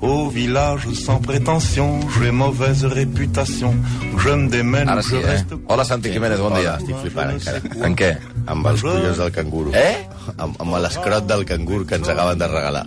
[0.00, 3.74] Au village sans prétention, j'ai mauvaise réputation.
[4.16, 5.26] Je me démène, Ara sí, je eh?
[5.26, 5.54] reste...
[5.68, 6.76] Hola, Santi Jiménez, bon dia.
[6.78, 7.58] Estic flipant encara.
[7.86, 8.12] En què?
[8.48, 9.72] Amb els collons del canguro.
[9.74, 10.06] Eh?
[10.36, 12.84] Amb, amb l'escrot del cangur que ens acaben de regalar.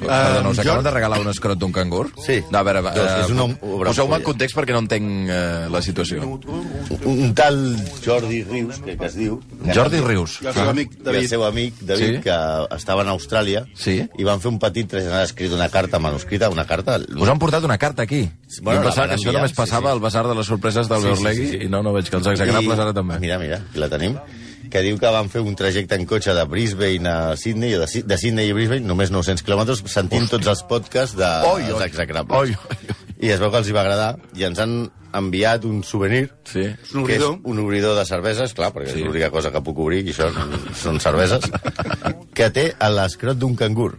[0.00, 2.06] Perdona, us acaben de regalar un escrot d'un cangur?
[2.24, 2.38] Sí.
[2.50, 5.28] No, a veure, va, Dos, és una eh, obra poseu-me en context perquè no entenc
[5.34, 6.24] eh, la situació.
[6.24, 7.60] Un, un tal
[8.04, 9.36] Jordi Rius, que, que es diu...
[9.68, 10.38] Jordi Rius.
[10.44, 11.28] I el seu amic I el David.
[11.34, 12.22] seu amic, David, Sí.
[12.24, 12.38] que
[12.78, 13.98] estava a Austràlia, Sí.
[14.18, 16.96] i van fer un petit trasllat escrit una carta manuscrita, una carta...
[17.18, 18.22] Us han portat una carta aquí.
[18.62, 19.92] Bueno, Bueno, la pensava que això només sí, passava sí.
[19.98, 21.62] al basar de les sorpreses del Sí, sí, Beorlegui sí, sí.
[21.66, 23.18] i no, no veig que els exagrables ara també.
[23.22, 24.16] Mira, mira, aquí la tenim
[24.72, 28.02] que diu que van fer un trajecte en cotxe de Brisbane a Sydney, o de,
[28.08, 32.16] de Sydney a Brisbane, només 900 quilòmetres, sentint tots els podcasts de, Oi, dels oi.
[32.40, 32.96] Oi, oi, oi.
[33.28, 34.72] I es veu que els hi va agradar, i ens han
[35.14, 36.64] enviat un souvenir, Sí.
[36.96, 38.98] un que és un obridor de cerveses, clar, perquè Sí.
[39.00, 40.32] és l'única cosa que puc obrir, i això
[40.74, 41.44] són cerveses,
[42.34, 43.92] que té a l'escrot d'un cangur.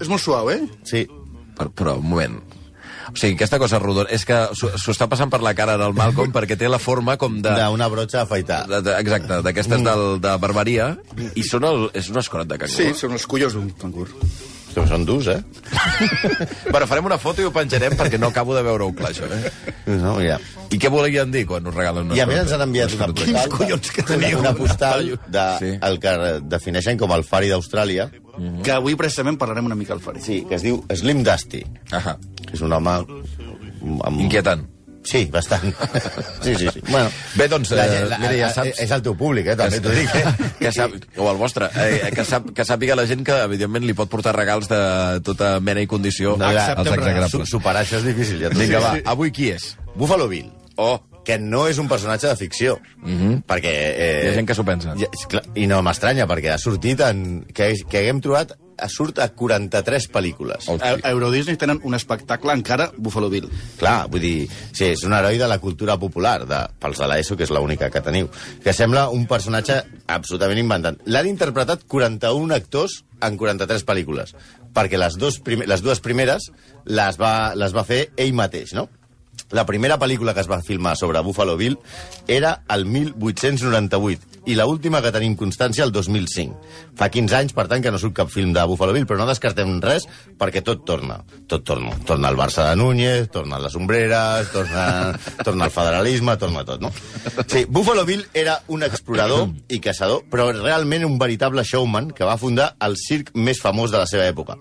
[0.00, 0.60] És molt suau, eh?
[0.84, 1.06] Sí,
[1.58, 2.38] Però, però, un moment.
[3.12, 4.08] O sigui, aquesta cosa rodona...
[4.14, 7.36] És que s'ho està passant per la cara del Malcolm perquè té la forma com
[7.44, 7.52] de...
[7.60, 8.64] d'una brotxa a afaitar.
[8.70, 10.94] de, de exacte, d'aquestes del, de barbaria,
[11.36, 12.74] i són el, és un escrot de cangur.
[12.74, 14.08] Sí, són els collons d'un cangur.
[14.74, 15.38] Que són durs, eh?
[16.72, 19.52] Bueno, farem una foto i ho penjarem perquè no acabo de veure-ho clar, això, eh?
[19.86, 20.40] No, mira.
[20.74, 23.06] I què volien dir quan us regalen una I a més ens han enviat una
[23.12, 24.40] postal, Quins collons que teniu?
[24.42, 25.70] una postal de, Sí.
[25.90, 26.14] el que
[26.50, 28.10] defineixen com el fari d'Austràlia,
[28.66, 30.20] Que avui precisament parlarem una mica al Fari.
[30.20, 31.62] sí, que es diu Slim Dusty.
[31.94, 32.16] Ahà.
[32.52, 32.90] És un home...
[34.02, 34.20] Amb...
[34.20, 34.64] Inquietant.
[35.04, 35.62] Sí, bastant.
[36.42, 36.80] Sí, sí, sí.
[36.88, 39.56] Bueno, Bé, doncs, la, eh, la, mira, ja la- saps- És el teu públic, eh?
[39.60, 40.32] També t'ho dic, eh?
[40.62, 43.92] que sap, o el vostre, eh, que, sap, que sàpiga la gent que, evidentment, li
[43.94, 44.80] pot portar regals de
[45.24, 47.48] tota mena i condició No, ja, als exagrables.
[47.52, 48.40] superar això és difícil.
[48.42, 49.74] Ja t'ho Vinga, va, avui qui és?
[49.94, 52.80] Buffalo Bill, Oh, que no és un personatge de ficció,
[53.46, 53.70] perquè...
[53.94, 54.96] Eh, hi ha gent que s'ho pensa.
[55.30, 57.44] Clar, I no m'estranya, perquè ha sortit en...
[57.54, 58.56] Que, que haguem trobat...
[58.90, 60.68] Surt a 43 pel·lícules.
[60.68, 60.86] Hosti.
[60.86, 63.48] A, a Euro Disney tenen un espectacle encara Buffalo Bill.
[63.80, 67.38] Clar, vull dir, sí, és un heroi de la cultura popular, de, pels de l'ESO,
[67.38, 68.30] que és l'única que teniu,
[68.64, 71.00] que sembla un personatge absolutament inventat.
[71.06, 74.34] L'han interpretat 41 actors en 43 pel·lícules,
[74.74, 76.50] perquè les, dos les dues primeres
[76.84, 78.88] les va, les va fer ell mateix, no?
[79.54, 81.76] La primera pel·lícula que es va filmar sobre Buffalo Bill
[82.26, 86.58] era el 1898 i la última que tenim constància el 2005.
[86.98, 89.28] Fa 15 anys, per tant, que no surt cap film de Buffalo Bill, però no
[89.30, 90.08] descartem res
[90.40, 91.20] perquè tot torna.
[91.46, 91.94] Tot torna.
[92.04, 95.14] Torna el Barça de Núñez, torna les ombreres, torna,
[95.46, 96.90] torna el federalisme, torna tot, no?
[97.46, 102.40] Sí, Buffalo Bill era un explorador i caçador, però realment un veritable showman que va
[102.42, 104.58] fundar el circ més famós de la seva època.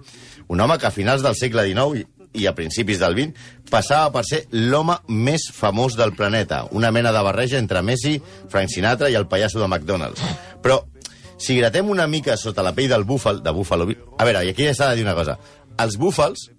[0.54, 3.38] Un home que a finals del segle XIX i a principis del 20,
[3.69, 6.63] passava per ser l'home més famós del planeta.
[6.71, 8.17] Una mena de barreja entre Messi,
[8.49, 10.21] Frank Sinatra i el pallasso de McDonald's.
[10.61, 10.81] Però,
[11.38, 13.97] si gratem una mica sota la pell del búfal, de Bill...
[14.17, 15.38] A veure, i aquí s'ha de dir una cosa.
[15.77, 16.49] Els búfals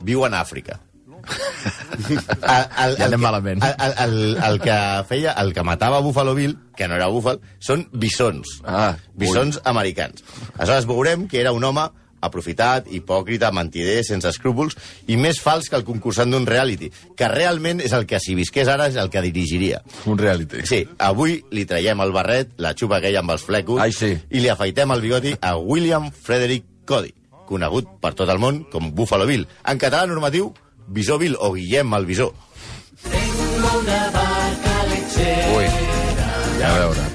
[0.00, 0.80] viuen a Àfrica.
[2.02, 3.62] El, el, Ja anem que- malament.
[3.62, 4.76] El, el, el, el que
[5.08, 8.58] feia, el que matava Buffalo Bill, que no era búfal, són bisons.
[8.64, 10.24] Ah, bisons americans.
[10.56, 11.84] Aleshores veurem que era un home
[12.22, 14.76] aprofitat, hipòcrita, mentider, sense escrúpols,
[15.10, 18.70] i més fals que el concursant d'un reality, que realment és el que, si visqués
[18.70, 19.82] ara, és el que dirigiria.
[20.10, 20.64] Un reality.
[20.68, 24.14] Sí, avui li traiem el barret, la xupa aquella amb els flecos, Ai, sí.
[24.30, 27.12] i li afaitem el bigoti a William Frederick Cody,
[27.48, 29.46] conegut per tot el món com Buffalo Bill.
[29.68, 30.52] En català normatiu,
[30.88, 32.32] Bisó Bill o Guillem el Bisó.
[35.52, 35.66] Ui,
[36.62, 37.11] a veure.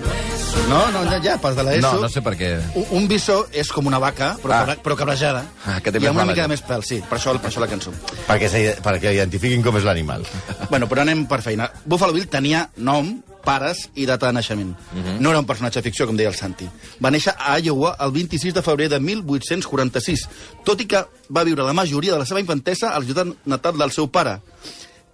[0.68, 1.94] No, no, ja, ja, pas de l'ESO.
[1.96, 2.50] No, no sé per què.
[2.76, 4.76] Un, un bisó és com una vaca, però, Ah.
[4.84, 5.46] però cabrejada.
[5.66, 6.98] Ah, que té I més amb una mica de més pèl, sí.
[7.08, 7.94] Per això, per això la cançó.
[8.28, 10.26] Perquè, s'hi- perquè identifiquin com és l'animal.
[10.70, 11.72] bueno, però anem per feina.
[11.86, 14.76] Buffalo Bill tenia nom, pares i data de naixement.
[14.94, 15.20] Uh -huh.
[15.22, 16.68] No era un personatge de ficció, com deia el Santi.
[17.04, 20.28] Va néixer a Iowa el 26 de febrer de 1846,
[20.66, 23.78] tot i que va viure la majoria de la seva infantesa a la ciutat natal
[23.78, 24.42] del seu pare,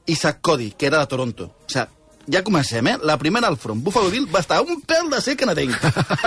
[0.08, 1.44] Isaac Cody, que era de Toronto.
[1.44, 1.86] O sigui,
[2.32, 2.98] ja comencem, eh?
[3.04, 3.82] La primera al front.
[3.84, 5.74] Buffalo Bill va estar un pèl de ser canadenc.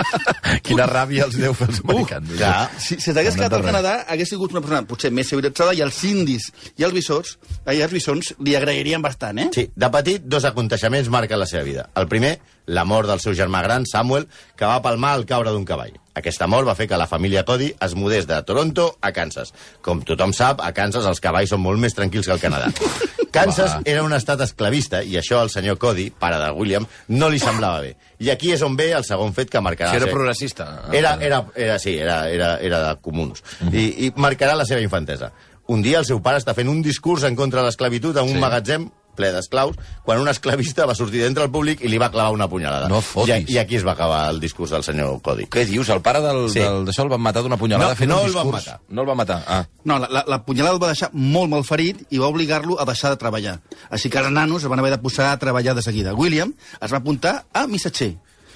[0.67, 2.33] Quina ràbia els deu fer els americans.
[2.37, 2.69] clar.
[2.81, 3.65] Si, si t'hagués No quedat al.
[3.65, 7.37] Canadà, hagués sigut una persona potser més civilitzada i els indis i els bisons,
[7.73, 9.49] i els bisons li agrairien bastant, eh?
[9.55, 11.89] Sí, de petit, dos aconteixements marquen la seva vida.
[11.95, 12.37] El primer,
[12.67, 14.27] la mort del seu germà gran, Samuel,
[14.59, 15.95] que va palmar al caure d'un cavall.
[16.17, 19.53] Aquesta mort va fer que la família Cody es mudés de Toronto a Kansas.
[19.85, 22.71] Com tothom sap, a Kansas els cavalls són molt més tranquils que al Canadà.
[23.31, 23.81] Kansas Va.
[23.85, 27.81] era un estat esclavista i això al senyor Cody, pare de William, no li semblava
[27.85, 27.93] bé.
[28.19, 29.91] I aquí és on ve el segon fet que marcarà...
[29.93, 30.67] Si era progressista.
[30.91, 33.43] Era, era, era, sí, era, era, era de comuns.
[33.71, 35.31] I, I marcarà la seva infantesa.
[35.67, 38.37] Un dia el seu pare està fent un discurs en contra de l'esclavitud en un
[38.37, 38.41] Sí.
[38.41, 39.75] magatzem ple d'esclaus,
[40.05, 42.87] quan un esclavista va sortir d'entre el públic i li va clavar una punyalada.
[42.91, 43.49] No fotis.
[43.49, 45.47] I, I aquí es va acabar el discurs del senyor Cody.
[45.51, 45.89] Què dius?
[45.89, 46.59] El pare del, Sí.
[46.61, 48.67] del d'això el van matar d'una punyalada No, fent no un el van discurs.
[48.67, 48.79] matar.
[48.89, 49.39] No el van matar.
[49.47, 49.65] Ah.
[49.83, 52.85] No, la, la, la punyalada el va deixar molt mal ferit i va obligar-lo a
[52.85, 53.57] deixar de treballar.
[53.89, 56.13] Així que els nanos es van haver de posar a treballar de seguida.
[56.13, 58.13] William es va apuntar a missatger.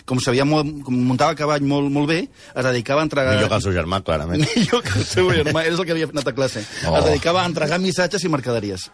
[0.10, 3.36] Com sabia molt, com muntava a cavall molt, molt bé, es dedicava a entregar...
[3.36, 4.42] Millor que el seu germà, clarament.
[4.56, 6.64] Millor que el seu germà, és el que havia anat a classe.
[6.90, 6.96] Oh.
[6.98, 8.88] Es dedicava a entregar missatges i mercaderies.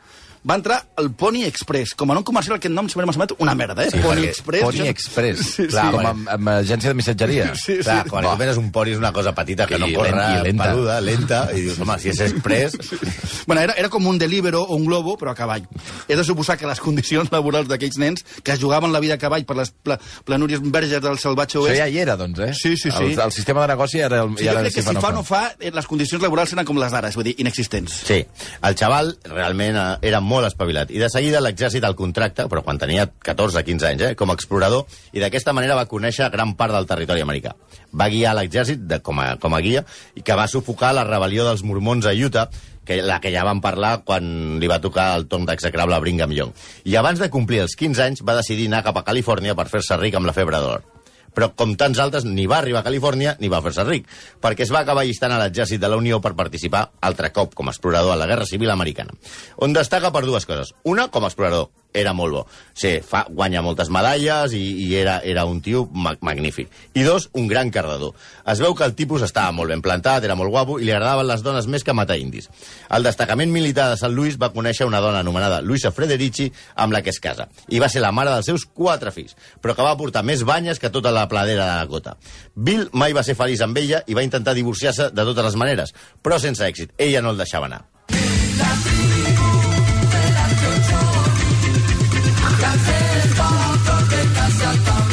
[0.47, 1.94] Va entrar al Pony Express.
[1.99, 3.91] Com a nom comercial, aquest nom sempre m'ha semblat una merda, eh?
[3.91, 4.63] Sí, Pony perquè Express.
[4.63, 5.39] Pony jo- Express.
[5.44, 5.67] Sí, sí.
[5.73, 7.49] Clar, com amb, amb agència de missatgeria.
[7.55, 8.09] Sí, Clar, sí.
[8.09, 8.31] quan Va.
[8.31, 10.63] tu venes un poni és una cosa petita que I no corre, i lenta.
[10.71, 12.77] peluda, lenta, i dius, home, si és express...
[13.47, 15.63] Bueno, era, era com un Delibero o un Globo, però a cavall.
[16.09, 19.17] He de suposar que les condicions laborals d'aquells nens que es jugaven la vida a
[19.21, 19.95] cavall per les pla
[20.27, 21.77] planúries verges del salvatge Això oest...
[21.79, 22.49] ja hi era, doncs, eh?
[22.53, 23.13] Sí, sí, sí.
[23.13, 25.13] El, el sistema de negoci era el, Sí, ja jo era crec que si fa
[25.13, 28.01] o no fa, eh, les condicions laborals eren com les d'ara, és vull dir, inexistents.
[28.09, 28.19] Sí,
[28.67, 32.78] el xaval realment eh, era molt espavilat i de seguida l'exèrcit el contracta, però quan
[32.78, 36.86] tenia 14-15 anys, eh, com a explorador, i d'aquesta manera va conèixer gran part del
[36.86, 37.56] territori americà.
[37.98, 39.86] Va guiar l'exèrcit com, a, com a guia
[40.16, 42.50] i que va sufocar la rebel·lió dels mormons a Utah,
[42.88, 46.36] que, la que ja vam parlar quan li va tocar el torn d'execrable a Brigham
[46.36, 46.54] Young.
[46.86, 50.00] I abans de complir els 15 anys va decidir anar cap a Califòrnia per fer-se
[50.00, 50.96] ric amb la febre d'or
[51.38, 54.07] però com tants altres ni va arribar a Califòrnia ni va fer-se ric,
[54.42, 57.69] perquè es va acabar llistant a l'exèrcit de la Unió per participar altre cop com
[57.69, 59.13] a explorador a la Guerra Civil Americana,
[59.62, 60.74] on destaca per dues coses.
[60.84, 62.44] Una, com a explorador, era molt bo.
[62.77, 66.69] Sí, fa, guanya moltes medalles i, i era, era un tio ma magnífic.
[66.94, 68.13] I dos, un gran cardador.
[68.45, 71.27] Es veu que el tipus estava molt ben plantat, era molt guapo i li agradaven
[71.27, 72.51] les dones més que matar indis.
[72.94, 77.01] Al destacament militar de Sant Louis va conèixer una dona anomenada Luisa Frederici amb la
[77.01, 77.49] que es casa.
[77.67, 80.79] I va ser la mare dels seus quatre fills, però que va portar més banyes
[80.79, 82.17] que tota la pladera de la cota.
[82.55, 85.95] Bill mai va ser feliç amb ella i va intentar divorciar-se de totes les maneres,
[86.21, 86.94] però sense èxit.
[86.97, 87.85] Ella no el deixava anar.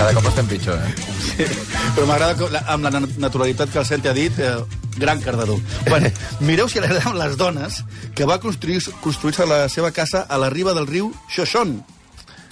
[0.04, 1.46] Cada cop estem pitjor, eh?
[1.96, 4.50] Però m'agrada amb la na- naturalitat que el Santi ha dit, eh,
[5.00, 5.56] gran cardador.
[5.88, 6.10] Bueno,
[6.44, 7.78] mireu si li agraden les dones
[8.14, 11.78] que va construir- construir-se la seva casa a la riba del riu Xoxon,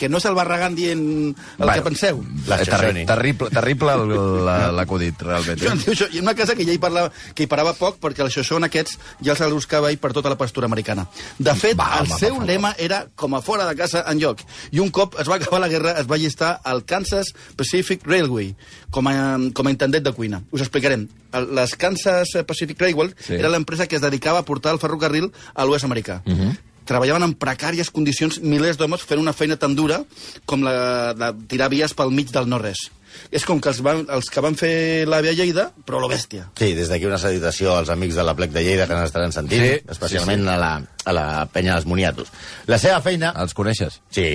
[0.03, 0.99] que no és el Barragán dient
[1.31, 2.19] el Bueno, que penseu.
[2.51, 3.05] La Eh, Xoxoni.
[3.07, 5.61] terri terrible, terrible el- la- l'acudit, realment.
[5.63, 5.77] Jo Eh?
[5.79, 8.35] diu això, I una casa que ja hi, parlava, que hi parava poc perquè els
[8.35, 11.07] Xoxon aquests ja els buscava ell per tota la pastura americana.
[11.39, 12.47] De fet, Va, el home, seu favor.
[12.47, 14.41] lema era com a fora de casa en lloc.
[14.73, 18.57] I un cop es va acabar la guerra es va llistar al Kansas Pacific Railway
[18.91, 20.43] com a, com a intendent de cuina.
[20.51, 21.09] Us explicarem.
[21.53, 23.25] Les Kansas Pacific Railway Sí.
[23.29, 23.35] sí.
[23.35, 26.23] era l'empresa que es dedicava a portar el ferrocarril a l'oest americà.
[26.27, 30.03] Uh -huh treballaven en precàries condicions milers d'homes fent una feina tan dura
[30.47, 32.91] com la de tirar vies pel mig del no-res.
[33.33, 36.47] És com que els, van, els que van fer l'àvia Lleida, però lo bèstia.
[36.57, 39.35] Sí, des d'aquí una salutació als amics de la plec de Lleida que ens estaran
[39.37, 40.53] sentint, Sí, especialment sí, sí.
[40.53, 40.71] A, la,
[41.05, 42.33] a la penya dels Moniatos.
[42.73, 43.35] La seva feina...
[43.43, 44.01] Els coneixes?
[44.13, 44.27] Sí,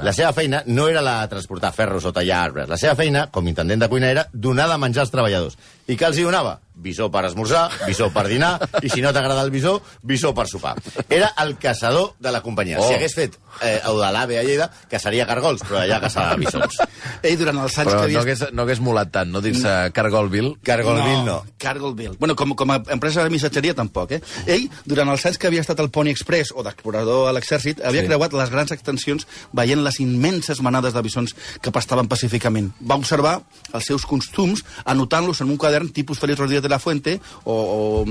[0.00, 2.68] la seva feina no era la de transportar ferros o tallar arbres.
[2.72, 5.58] La seva feina, com intendent de cuina, era donar de menjar als treballadors.
[5.86, 6.58] I què els hi donava?
[6.74, 10.74] Bisó per esmorzar, bisó per dinar, i si no t'agrada el bisó, bisó per sopar.
[11.08, 12.80] Era el caçador de la companyia.
[12.82, 12.88] Oh.
[12.88, 16.80] Si hagués fet eh, el de l'AVE a Lleida, caçaria cargols, però allà caçava bisons.
[17.22, 18.20] Ell, durant els anys Però que no havia...
[18.24, 20.56] hagués, no hagués molat tant, no dir-se Cargolville.
[20.66, 21.38] Cargolville no.
[21.62, 22.16] Cargolville.
[22.18, 24.20] Bueno, com, com a empresa de missatgeria tampoc, eh?
[24.50, 28.02] Ell, durant els anys que havia estat al Pony Express o d'explorador a l'exèrcit, havia
[28.02, 28.08] Sí.
[28.08, 28.10] sí.
[28.10, 32.72] creuat les grans extensions veient les immenses manades de bisons que pastaven pacíficament.
[32.82, 33.38] Va observar
[33.72, 37.54] els seus costums anotant-los en un quadern tipus Félix Rodríguez de la Fuente o...
[37.54, 38.04] o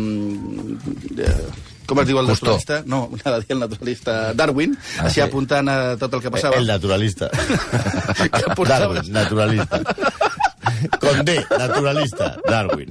[1.83, 2.78] com es diu el naturalista?
[2.88, 5.24] No, anava a dir el naturalista Darwin, Ah, així sí.
[5.26, 6.56] apuntant a tot el que passava.
[6.62, 7.28] El naturalista.
[8.24, 9.81] Que portava- Darwin, naturalista.
[11.03, 12.89] Con D, naturalista, Darwin.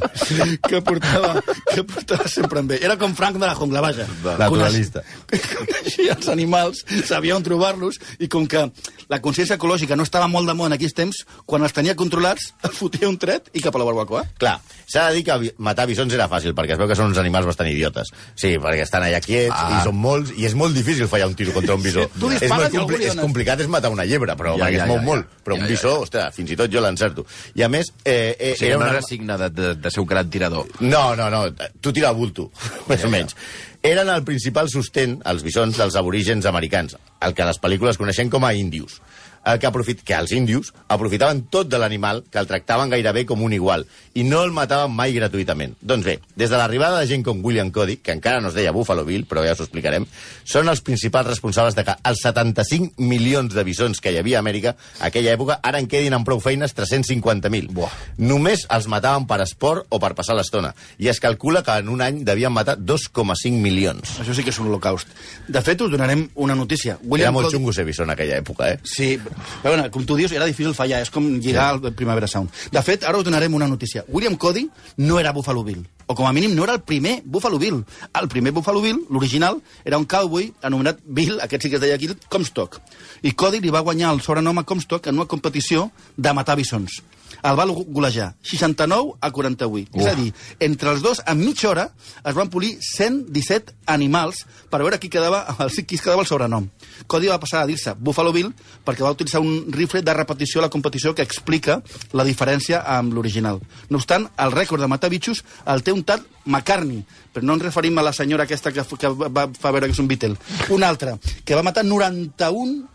[0.68, 1.42] que portava,
[1.74, 2.82] que portava sempre amb ell.
[2.84, 4.06] Era com Frank de la jungla, vaja.
[4.38, 5.02] Naturalista.
[5.30, 8.64] Coneix- Coneixia els animals, sabia on trobar-los, i com que
[9.08, 12.52] la consciència ecològica no estava molt de moda en aquells temps, quan els tenia controlats,
[12.64, 14.24] el fotia un tret i cap a la barbacoa.
[14.38, 17.18] Clar, s'ha de dir que matar bisons era fàcil, perquè es veu que són uns
[17.20, 18.12] animals bastant idiotes.
[18.36, 19.80] Sí, perquè estan allà quiets Ah.
[19.80, 22.06] i són molts, i és molt difícil fallar un tiro contra un bisó.
[22.18, 24.58] tu és, dispares molt i algú li és complicat és matar una llebre, però Ja,
[24.58, 25.06] ja, perquè ja, es mou ja, ja.
[25.06, 25.26] molt.
[25.42, 26.04] Però Ja, un ja, bisó, ja.
[26.06, 27.25] ostres, fins i tot jo l'encerto.
[27.58, 28.92] I a més, eh, eh, O sigui, era no una...
[28.96, 30.68] era signe de, de, de ser un gran tirador.
[30.80, 31.44] No, no, no,
[31.80, 32.50] tu tira a bulto,
[32.90, 33.37] més o menys.
[33.82, 36.94] Eren el principal sostén, els bisons, dels aborígens americans,
[37.26, 39.00] el que les pel·lícules coneixem com a índios.
[39.46, 40.02] Eh, que, aprofit...
[40.02, 44.25] que els índios aprofitaven tot de l'animal, que el tractaven gairebé com un igual, i
[44.25, 45.75] no el mataven mai gratuïtament.
[45.80, 48.72] Doncs bé, des de l'arribada de gent com William Cody, que encara no es deia
[48.72, 50.06] Buffalo Bill, però ja us ho explicarem,
[50.44, 54.42] són els principals responsables de que els 75 milions de bisons que hi havia a
[54.44, 57.88] Amèrica a aquella època ara en quedin amb prou feines 350.000.
[58.18, 60.72] Només els mataven per esport o per passar l'estona.
[60.99, 64.16] I es calcula que en un any devien matar 2,5 milions.
[64.22, 65.08] Això sí que és un holocaust.
[65.49, 66.99] De fet, us donarem una notícia.
[67.18, 68.78] Era molt Cody- xungo ser bisó en aquella època, eh?
[68.84, 69.18] Sí,
[69.62, 71.86] però bueno, com tu dius, era difícil fallar, és com lligar sí.
[71.86, 72.52] al Primavera Sound.
[72.72, 74.04] De fet, ara us donarem una notícia.
[74.08, 77.58] William Cody no era Buffalo Bill, o com a mínim no era el primer Buffalo
[77.58, 77.84] Bill.
[78.20, 81.96] El primer Buffalo Bill, l'original, era un cowboy anomenat Bill, aquest sí que es deia
[81.96, 82.80] aquí, Comstock.
[83.22, 87.02] I Cody li va guanyar el sobrenom a Comstock en una competició de matar bisons.
[87.42, 89.90] El va golejar 69 a 48.
[89.92, 90.00] Uh.
[90.00, 91.88] És a dir, entre els dos, en mitja hora,
[92.22, 96.68] es van polir 117 animals per veure qui quedava, el, qui quedava el sobrenom.
[97.10, 98.52] Cody va passar a dir-se Buffalo Bill
[98.86, 101.81] perquè va utilitzar un rifle de repetició a la competició que explica
[102.12, 103.61] la diferència amb l'original.
[103.88, 107.02] No obstant, el rècord de matar bitxos el té un tal McCartney,
[107.33, 110.02] però no ens referim a la senyora aquesta que, que va, fa veure que és
[110.02, 110.37] un Beatle.
[110.75, 112.88] Un altre, que va matar 91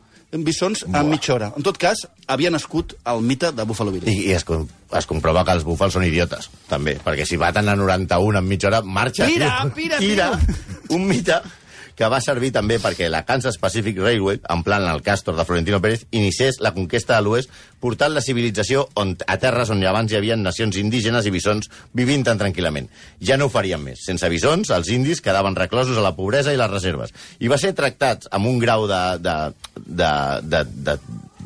[0.44, 1.48] bisons en mitja hora.
[1.56, 4.04] En tot cas, havia nascut el mite de Buffalo Bill.
[4.12, 7.70] I, i es, com- es comprova que els búfals són idiotes, també, perquè si baten
[7.72, 9.26] a 91 en mitja hora, marxa.
[9.32, 10.28] Tira, tira, tira.
[10.36, 10.58] tio.
[10.98, 11.40] Un mite
[11.98, 15.82] que va servir també perquè la Kansas Pacific Railway, en plan el Castor de Florentino
[15.82, 17.52] Pérez, iniciés la conquesta de l'oest
[17.82, 22.26] portant la civilització on, a terres on abans hi havia nacions indígenes i bisons vivint
[22.26, 22.90] tan tranquil·lament.
[23.22, 24.06] Ja no ho farien més.
[24.06, 27.14] Sense bisons, els indis quedaven reclosos a la pobresa i les reserves.
[27.40, 29.38] I va ser tractats amb un grau de, de,
[29.78, 30.12] de,
[30.46, 30.98] de, de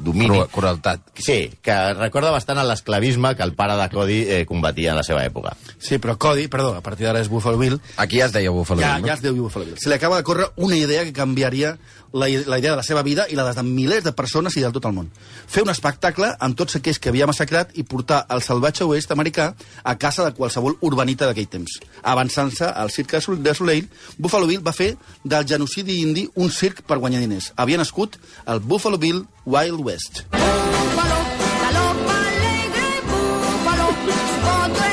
[0.03, 1.01] domini Cru- Crueltat.
[1.15, 5.03] Sí, que recorda bastant a l'esclavisme que el pare de Cody eh, combatia en la
[5.07, 5.55] seva època.
[5.77, 8.81] Sí, però Cody, perdó, a partir d'ara és Buffalo Bill, Aquí ja es deia Buffalo
[8.81, 9.07] ja, Bill, no?
[9.07, 9.77] ja es deu Buffalo Bill.
[9.79, 11.77] Se li acaba de córrer una idea que canviaria
[12.13, 14.71] la, la idea de la seva vida i la de milers de persones i de
[14.71, 15.09] tot el món.
[15.47, 19.53] Fer un espectacle amb tots aquells que havia massacrat i portar el salvatge oest americà
[19.83, 21.79] a casa de qualsevol urbanita d'aquell temps.
[22.03, 23.87] Avançant-se al circ de Sol- de Soleil,
[24.17, 27.53] Buffalo Bill va fer del genocidi indi un circ per guanyar diners.
[27.55, 30.23] Havia nascut el Buffalo Bill Wild West.
[30.31, 30.51] Alegre,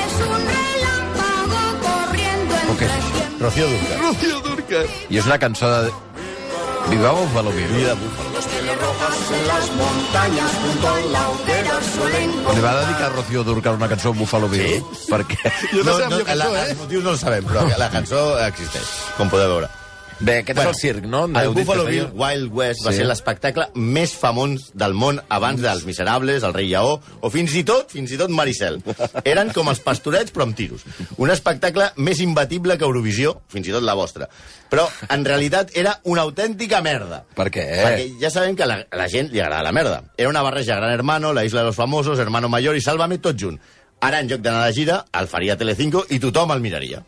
[0.07, 2.89] es un relámpago corriendo entre.
[3.41, 3.99] Rocío Durca.
[4.03, 4.81] Rocío Durca.
[5.11, 5.91] I és una cançó de...
[6.91, 7.69] Viva Buffalo Bill.
[7.69, 8.29] Vida Búfalo.
[9.31, 13.89] En las montañas junto a la hoguera suelen Li va dedicar a Rocío Durcal una
[13.89, 14.63] cançó a Buffalo Bill?
[14.63, 15.11] Sí?
[15.11, 15.53] Perquè...
[15.73, 16.71] Jo no sé la cançó, eh?
[16.71, 19.69] Els motius no els sabem, però la cançó existeix, com podeu veure.
[20.21, 21.27] Bé, aquest bueno, és el circ, no?
[21.27, 22.99] El Buffalo Bill Wild West va Sí.
[22.99, 27.63] ser l'espectacle més famós del món abans dels Miserables, el Rei Lleó, o fins i
[27.63, 28.81] tot, fins i tot Maricel.
[29.23, 30.83] Eren com els pastorets, però amb tiros.
[31.17, 34.29] Un espectacle més imbatible que Eurovisió, fins i tot la vostra.
[34.69, 37.23] Però, en realitat, era una autèntica merda.
[37.37, 37.67] Per què?
[37.85, 40.03] Perquè ja sabem que a la, a la gent li agrada la merda.
[40.17, 43.39] Era una barreja Gran Hermano, La Isla de los Famosos, Hermano Mayor i Sálvame tot
[43.39, 43.61] junt.
[44.01, 47.05] Ara, en lloc d'anar a la gira, el faria Telecinco i tothom el miraria.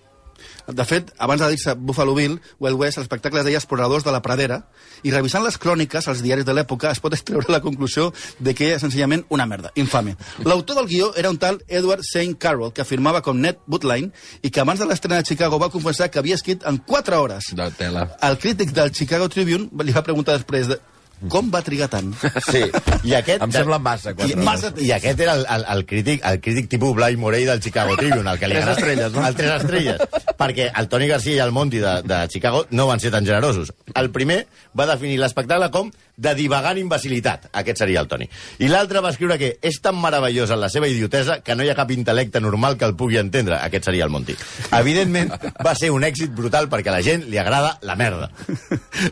[0.76, 4.22] De fet, abans de dir-se Buffalo Bill, Wild West, l'espectacle es deia Exploradors de la
[4.22, 4.60] Pradera,
[5.02, 8.70] i revisant les cròniques als diaris de l'època es pot extreure la conclusió de que
[8.70, 10.16] era senzillament una merda, infame.
[10.44, 12.36] L'autor del guió era un tal Edward St.
[12.38, 14.10] Carroll, que afirmava com Ned Woodline
[14.42, 17.52] i que abans de l'estrena de Chicago va confessar que havia escrit en 4 hores.
[17.56, 18.06] De tela.
[18.22, 20.80] El crític del Chicago Tribune li va preguntar després de
[21.28, 22.12] com va trigar tant?
[22.46, 22.62] Sí,
[23.04, 23.42] i aquest...
[23.44, 24.34] Em sembla massa, I.
[24.40, 27.96] Massa I aquest era el, el, el, crític, el crític tipus Blai Morell del Chicago
[28.00, 29.26] Tribune, el que li Tres agrada- estrelles, no?
[29.26, 30.00] El tres estrelles.
[30.40, 33.74] Perquè el Toni Garcia i el Monti de, de Chicago no van ser tan generosos.
[33.94, 34.46] El primer
[34.78, 37.46] va definir l'espectacle com de divagant imbecilitat.
[37.56, 38.26] Aquest seria el Toni.
[38.60, 41.70] I l'altre va escriure que és tan meravellós en la seva idiotesa que no hi
[41.72, 43.56] ha cap intel·lecte normal que el pugui entendre.
[43.60, 44.36] Aquest seria el Monti.
[44.76, 45.32] Evidentment,
[45.64, 48.28] va ser un èxit brutal perquè a la gent li agrada la merda.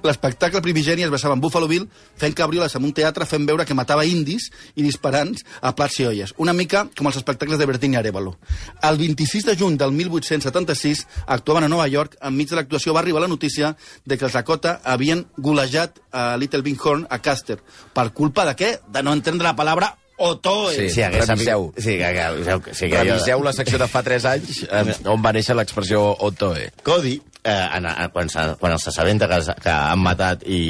[0.04, 1.88] L'espectacle primigeni es basava en Buffalo Bill
[2.18, 6.08] fent cabrioles en un teatre fent veure que matava indis i disparant a plats i
[6.08, 6.34] olles.
[6.38, 8.36] Una mica com els espectacles de Bertini Arevalo.
[8.82, 12.18] El 26 de juny del 1876 actuaven a Nova York.
[12.22, 16.62] Enmig de l'actuació va arribar la notícia de que els Dakota havien golejat a Little
[16.66, 17.60] Bighorn a Caster.
[17.94, 18.74] Per culpa de què?
[18.88, 20.74] De no entendre la paraula Otoe.
[20.74, 20.88] Sí.
[20.90, 21.70] Si hagués reviseu.
[21.76, 25.22] Sí, que, que, que, sí, que Reviseu la secció de fa 3 anys eh, on
[25.24, 26.68] va néixer l'expressió Otoe.
[26.86, 30.60] Cody, eh, en, en, quan, se, quan s'assabenta que, que han matat i,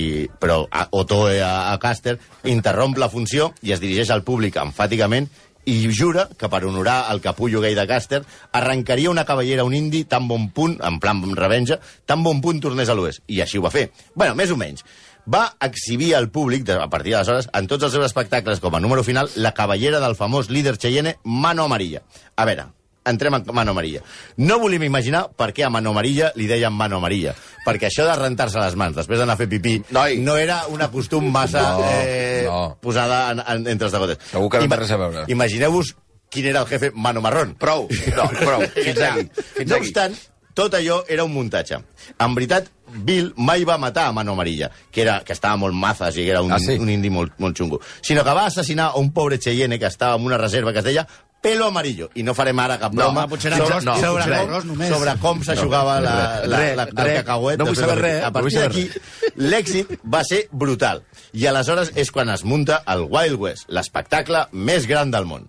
[0.41, 5.31] però a, Otoe a, a Caster, interromp la funció i es dirigeix al públic enfàticament
[5.69, 8.23] i jura que per honorar el capullo gay de Caster
[8.57, 11.77] arrencaria una cavallera a un indi tan bon punt, en plan revenja,
[12.07, 13.21] tan bon punt tornés a l'oest.
[13.29, 13.91] I així ho va fer.
[14.15, 14.85] bueno, més o menys.
[15.29, 18.81] Va exhibir al públic, de- a partir d'aleshores, en tots els seus espectacles com a
[18.81, 22.03] número final, la cavallera del famós líder Cheyenne, Mano Amarilla.
[22.37, 22.65] A veure,
[23.05, 24.01] entrem en Mano Amarilla.
[24.37, 27.35] No volíem imaginar per què a Mano Amarilla li deien Mano Amarilla,
[27.67, 30.19] perquè això de rentar-se les mans després d'anar a fer pipí Noi.
[30.19, 32.79] no era una costum massa No, eh, no.
[32.81, 34.19] posada en, en, entre els degotes.
[34.31, 35.25] Segur que no té res a veure.
[35.29, 35.95] Imagineu-vos
[36.31, 37.55] quin era el jefe Mano Marrón.
[37.57, 39.29] Prou, no, prou, fins aquí.
[39.57, 40.17] Fins no obstant,
[40.55, 41.79] tot allò era un muntatge.
[42.19, 46.17] En veritat, Bill mai va matar a Mano Amarilla, que, era, que estava molt mazes
[46.17, 46.77] i que era un, Ah, sí?
[46.81, 50.17] un indi molt, molt xungo, sinó que va assassinar a un pobre Cheyenne que estava
[50.17, 51.07] en una reserva que es deia
[51.41, 52.09] Pelo Amarillo.
[52.19, 54.89] I no farem ara cap No, broma ah, era sobre, arròs, no, sobre, arròs només.
[54.91, 56.15] sobre com s'aixugava la,
[56.45, 57.59] la, Res, la, el cacauet.
[57.61, 58.89] No vull saber res, A no partir d'aquí,
[59.37, 61.05] l'èxit va ser brutal.
[61.39, 65.47] I aleshores és quan es munta el Wild West, l'espectacle més gran del món.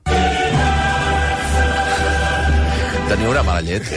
[3.10, 3.88] Teniu una mala llet.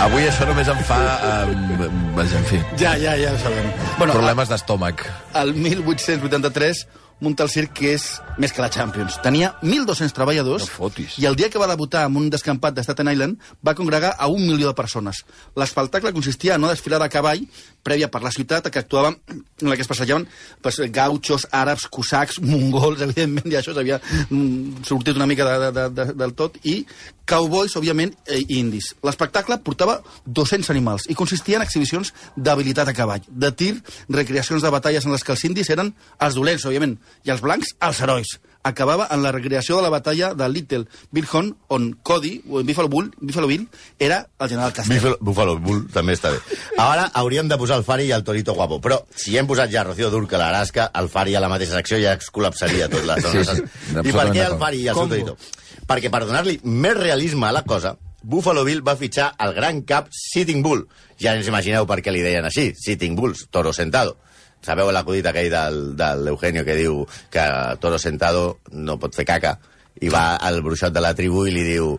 [0.00, 0.96] Avui això només em fa...
[1.28, 3.66] Eh, vaja, en fi, Ja, ja, ja ho sabem.
[3.98, 5.04] Bueno, problemes d'estómac.
[5.40, 6.86] el 1883
[7.24, 8.04] munta el circ que és
[8.38, 9.16] més que la Champions.
[9.24, 11.18] Tenia 1.200 treballadors No fotis.
[11.22, 14.28] i el dia que va debutar en un descampat de Staten Island va congregar a
[14.28, 15.24] un milió de persones.
[15.56, 17.46] L'espectacle consistia en una desfilada a cavall
[17.84, 20.26] prèvia per la ciutat que actuava en la que es passejaven
[20.62, 25.72] pues, gauchos, àrabs, cosacs, mongols, evidentment, i això s'havia mm, sortit una mica de, de,
[25.72, 26.82] de, de, del tot, i
[27.28, 28.90] cowboys, òbviament, eh, i indis.
[29.04, 33.72] L'espectacle portava 200 animals i consistia en exhibicions d'habilitat a cavall, de tir,
[34.12, 37.76] recreacions de batalles en les que els indis eren els dolents, òbviament, i els blancs,
[37.80, 38.34] els herois.
[38.64, 43.10] Acabava en la recreació de la batalla de Little Bighorn, on Cody, o Buffalo, Bull,
[43.20, 43.66] Buffalo Bill,
[43.98, 44.96] era el general Castell.
[44.96, 46.38] Buffalo, Buffalo Bull també està bé.
[46.80, 49.84] Ara hauríem de posar el Fari i el Torito Guapo, però si hem posat ja
[49.84, 53.44] Rocío Durca, l'Arasca, el Fari a la mateixa secció ja es col·lapsaria tot la zona.
[53.44, 54.56] Sí, sí, I per què el.
[54.64, 55.12] Fari i el seu.
[55.12, 55.36] Torito?
[55.84, 60.08] Perquè per donar-li més realisme a la cosa, Buffalo Bill va fitxar el gran cap
[60.08, 60.86] Sitting Bull.
[61.20, 64.16] Ja ens imagineu per què li deien així, Sitting Bulls, toro sentado.
[64.64, 67.44] Sabeu l'acudit aquell del, de l'Eugenio que diu que
[67.80, 69.58] toro sentado no pot fer caca
[70.00, 71.98] i va al bruixot de la tribu i li diu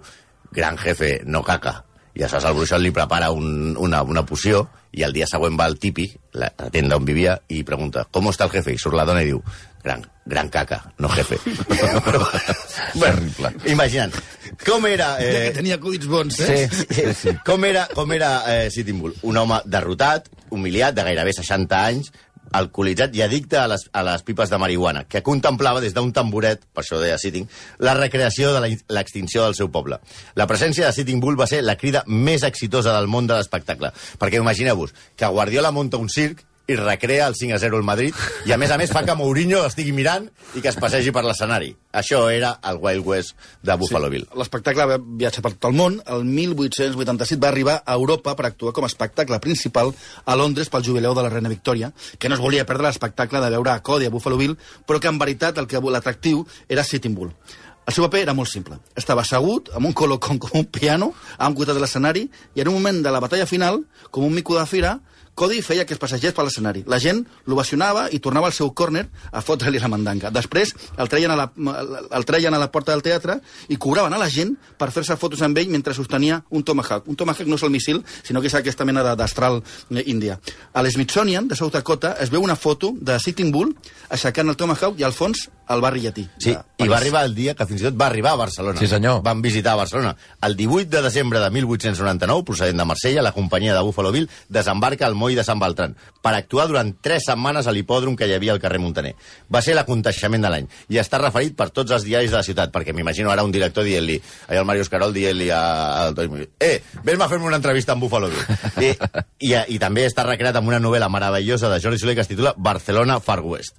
[0.55, 1.83] gran jefe, no caca.
[2.15, 5.65] I aleshores el bruixot li prepara un, una, una poció i el dia següent va
[5.67, 6.05] al tipi,
[6.39, 8.71] la, la tenda on vivia, i pregunta, com està el jefe?
[8.71, 9.41] I surt la dona i diu,
[9.83, 11.35] gran, gran caca, no jefe.
[13.01, 13.51] Terrible.
[13.73, 14.15] Imagina't,
[14.63, 15.15] com era...
[15.19, 15.27] Eh...
[15.27, 16.69] Eh, Que tenia acudits bons, eh?
[16.71, 17.35] Sí, sí, sí.
[17.45, 19.17] com era, com era eh, Sitting Bull?
[19.27, 22.13] Un home derrotat, humiliat, de gairebé 60 anys,
[22.51, 26.65] alcoholitzat i addicte a les, a les pipes de marihuana, que contemplava des d'un tamboret,
[26.73, 27.47] per això deia Sitting,
[27.79, 29.99] la recreació de l'extinció del seu poble.
[30.35, 33.91] La presència de Sitting Bull va ser la crida més exitosa del món de l'espectacle.
[34.19, 38.15] Perquè imagineu-vos que Guardiola munta un circ i recrea el 5 a 0 al Madrid
[38.45, 41.23] i a més a més fa que Mourinho estigui mirant i que es passegi per
[41.25, 41.73] l'escenari.
[41.93, 44.25] Això era el Wild West de Buffalo Bill.
[44.35, 45.99] L'espectacle va viatjar per tot el món.
[46.05, 49.93] El 1887 va arribar a Europa per actuar com a espectacle principal
[50.25, 53.53] a Londres pel jubileu de la reina Victòria, que no es volia perdre l'espectacle de
[53.53, 57.15] veure a Cody a Buffalo Bill, però que en veritat el que l'atractiu era Sitting
[57.15, 57.31] Bull.
[57.85, 58.79] El seu paper era molt simple.
[58.97, 62.23] Estava assegut amb un colocón com un piano a un costat de l'escenari
[62.57, 64.95] i en un moment de la batalla final, com un mico de fira,
[65.35, 66.85] Cody feia que es passegés per l'escenari.
[66.87, 70.31] La gent l'ovacionava i tornava al seu córner a fotre-li la mandanga.
[70.31, 71.49] Després el treien, a la,
[72.15, 75.41] el treien a la porta del teatre i cobraven a la gent per fer-se fotos
[75.45, 77.07] amb ell mentre sostenia un tomahawk.
[77.11, 79.59] Un tomahawk no és el missil, sinó que és aquesta mena de- d'astral
[79.91, 80.39] eh, índia.
[80.73, 83.75] A l'Smithsonian de South Dakota es veu una foto de Sitting Bull
[84.09, 86.27] aixecant el tomahawk i al fons el barri llatí.
[86.39, 88.79] Sí, i va arribar el dia que fins i tot va arribar a Barcelona.
[88.79, 89.23] Sí, senyor.
[89.25, 90.15] Van visitar Barcelona.
[90.45, 95.07] El 18 de desembre de 1899, procedent de Marsella, la companyia de Buffalo Bill desembarca
[95.07, 98.53] al moll de Sant Beltran per actuar durant tres setmanes a l'hipòdrom que hi havia
[98.55, 99.13] al carrer Montaner.
[99.51, 102.73] Va ser l'aconteixement de l'any i està referit per tots els diaris de la ciutat,
[102.73, 107.25] perquè m'imagino ara un director dient-li, allà el Màrius Carol dient-li al Toni eh, vés-me
[107.25, 108.45] a fer-me una entrevista amb Buffalo Bill.
[108.85, 108.91] I,
[109.49, 112.55] i, i també està recreat amb una novel·la meravellosa de Jordi Soler que es titula
[112.57, 113.77] Barcelona Far West,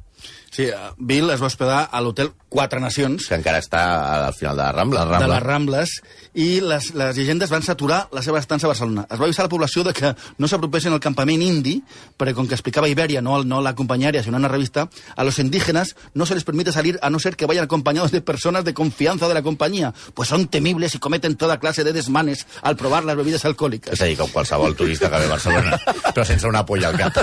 [0.56, 3.80] Sí, eh, Bill es va hospedar a l'hotel Quatre Nacions, que encara està
[4.24, 5.02] al final de la Rambla.
[5.04, 5.26] La Rambla.
[5.26, 5.90] de les Rambles
[6.32, 9.04] i les, les llegendes van saturar la seva estança a Barcelona.
[9.10, 11.74] Es va avisar a la població de que no s'apropessin al campament indi,
[12.16, 15.94] perquè com que explicava Iberia, no, no la compañía, sino una revista, a los indígenas
[16.14, 19.28] no se les permite salir a no ser que vayan acompañados de personas de confianza
[19.28, 23.16] de la compañía, pues son temibles y cometen toda clase de desmanes al probar las
[23.16, 23.92] bebidas alcohólicas.
[23.92, 25.76] És a dir, com qualsevol turista que ve a Barcelona,
[26.14, 27.20] però sense una polla al cap.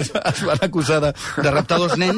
[0.00, 2.09] es, es van acusar de, de raptar dos nens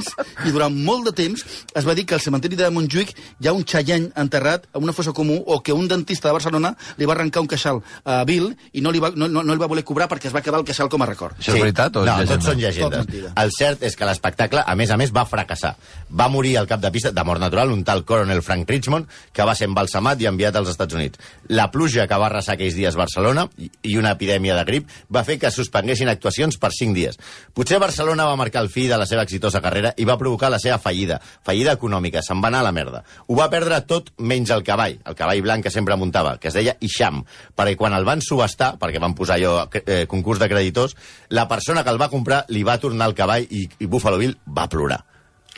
[0.46, 3.52] i durant molt de temps es va dir que al cementiri de Montjuïc hi ha
[3.56, 7.14] un xalleny enterrat a una fossa comú o que un dentista de Barcelona li va
[7.14, 9.84] arrencar un queixal a Bill i no li va, no, no, no li va voler
[9.84, 11.36] cobrar perquè es va quedar el queixal com a record.
[11.38, 12.34] Això és veritat o és no, llegenda?
[12.34, 13.06] tots són Tot llegendes.
[13.06, 13.32] mentida.
[13.42, 15.74] el cert és que l'espectacle, a més a més, va fracassar.
[16.10, 19.42] Va morir al cap de pista, de mort natural, un tal coronel Frank Richmond, que
[19.44, 21.18] va ser embalsamat i enviat als Estats Units.
[21.48, 25.38] La pluja que va arrasar aquells dies Barcelona i- una epidèmia de grip va fer
[25.38, 27.18] que es suspenguessin actuacions per cinc dies.
[27.54, 30.50] Potser Barcelona va marcar el fi de la seva exitosa carrera darrere i va provocar
[30.52, 31.18] la seva fallida.
[31.44, 33.02] Fallida econòmica, se'n va anar a la merda.
[33.26, 36.58] Ho va perdre tot menys el cavall, el cavall blanc que sempre muntava, que es
[36.58, 37.22] deia Isham,
[37.56, 40.96] perquè quan el van subestar, perquè van posar allò eh, concurs de creditors,
[41.30, 44.36] la persona que el va comprar li va tornar el cavall i, i Buffalo Bill
[44.46, 45.02] va plorar.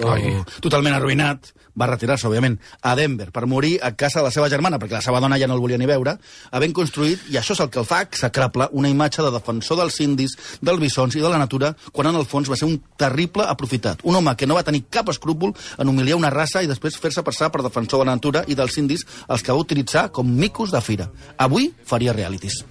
[0.03, 0.17] Oh,
[0.59, 4.79] totalment arruïnat, va retirar-se, òbviament, a Denver per morir a casa de la seva germana,
[4.83, 6.17] perquè la seva dona ja no el volia ni veure,
[6.51, 10.01] havent construït, i això és el que el fa execrable, una imatge de defensor dels
[10.03, 13.47] indis, dels bisons i de la natura, quan en el fons va ser un terrible
[13.47, 14.03] aprofitat.
[14.03, 17.23] Un home que no va tenir cap escrúpol en humiliar una raça i després fer-se
[17.23, 20.75] passar per defensor de la natura i dels indis, els que va utilitzar com micos
[20.75, 21.11] de fira.
[21.39, 22.65] Avui faria realities.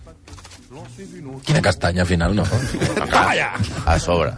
[1.45, 2.43] Quina castanya, al final, no?
[3.85, 4.31] A sobre.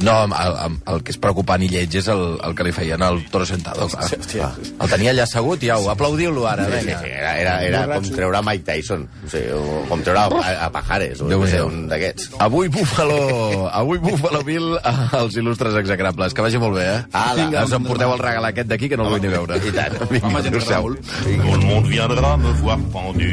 [0.00, 3.02] No, el, el, el que és preocupant i lleig és el, el que li feien
[3.04, 3.88] al Toro Sentado.
[3.92, 4.50] Clar.
[4.56, 8.08] El tenia allà assegut i au, aplaudiu-lo ara, Sí, sí, sí, era, era, era com
[8.14, 11.66] treure Mike Tyson, o sigui, o com treure a, a Pajares, o no sé, Déu-n'hi-do.
[11.68, 12.30] un d'aquests.
[12.46, 14.78] Avui Buffalo, avui Buffalo Bill
[15.20, 16.34] als il·lustres execrables.
[16.34, 17.02] Que vagi molt bé, eh?
[17.18, 17.64] Ala.
[17.66, 19.60] Us emporteu el regal aquest d'aquí, que no el vull ni veure.
[19.60, 19.98] I tant.
[20.14, 20.88] Vinga, adéu-siau.
[21.28, 23.32] Le monde viendra me voir pendu,